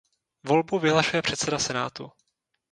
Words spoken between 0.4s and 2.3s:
Volbu vyhlašuje předseda Senátu.